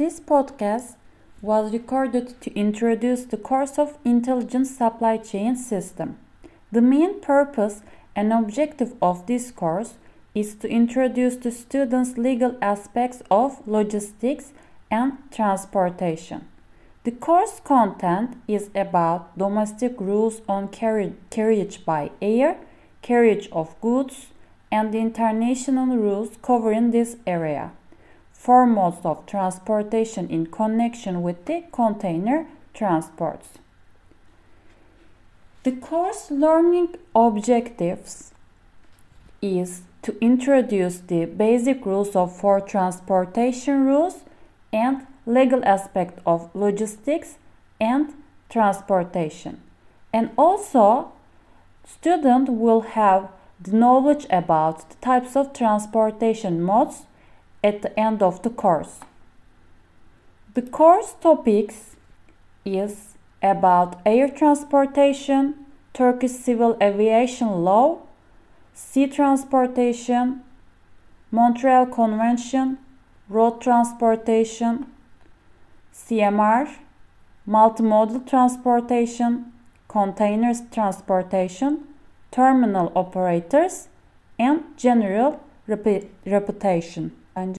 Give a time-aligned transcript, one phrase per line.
[0.00, 0.94] This podcast
[1.42, 6.16] was recorded to introduce the course of Intelligent Supply Chain System.
[6.72, 7.82] The main purpose
[8.16, 9.98] and objective of this course
[10.34, 14.54] is to introduce to students legal aspects of logistics
[14.90, 16.48] and transportation.
[17.04, 22.56] The course content is about domestic rules on carriage by air,
[23.02, 24.28] carriage of goods,
[24.72, 27.72] and the international rules covering this area.
[28.40, 33.50] Four modes of transportation in connection with the container transports.
[35.62, 38.32] The course learning objectives
[39.42, 44.20] is to introduce the basic rules of for transportation rules
[44.72, 47.36] and legal aspect of logistics
[47.78, 48.14] and
[48.48, 49.60] transportation.
[50.14, 51.12] And also
[51.84, 53.28] student will have
[53.60, 57.02] the knowledge about the types of transportation modes
[57.62, 59.00] at the end of the course.
[60.54, 61.96] The course topics
[62.64, 65.54] is about air transportation,
[65.92, 67.98] Turkish civil aviation law,
[68.74, 70.42] sea transportation,
[71.30, 72.78] Montreal Convention,
[73.28, 74.86] road transportation,
[75.94, 76.68] CMR,
[77.46, 79.52] multimodal transportation,
[79.88, 81.84] containers transportation,
[82.30, 83.88] terminal operators,
[84.38, 87.12] and general reputation.